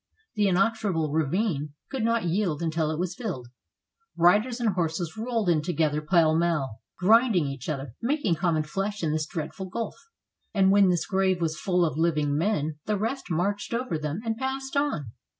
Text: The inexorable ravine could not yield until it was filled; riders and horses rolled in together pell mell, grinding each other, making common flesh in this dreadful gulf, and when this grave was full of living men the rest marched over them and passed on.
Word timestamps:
The 0.33 0.47
inexorable 0.47 1.11
ravine 1.11 1.73
could 1.91 2.03
not 2.03 2.23
yield 2.23 2.63
until 2.63 2.89
it 2.89 2.97
was 2.97 3.13
filled; 3.13 3.49
riders 4.17 4.59
and 4.59 4.69
horses 4.69 5.15
rolled 5.15 5.47
in 5.47 5.61
together 5.61 6.01
pell 6.01 6.35
mell, 6.35 6.79
grinding 6.97 7.45
each 7.45 7.69
other, 7.69 7.93
making 8.01 8.33
common 8.33 8.63
flesh 8.63 9.03
in 9.03 9.11
this 9.11 9.27
dreadful 9.27 9.67
gulf, 9.67 10.07
and 10.55 10.71
when 10.71 10.89
this 10.89 11.05
grave 11.05 11.39
was 11.39 11.55
full 11.61 11.85
of 11.85 11.99
living 11.99 12.35
men 12.35 12.79
the 12.87 12.97
rest 12.97 13.29
marched 13.29 13.75
over 13.75 13.99
them 13.99 14.21
and 14.25 14.37
passed 14.37 14.75
on. 14.75 15.11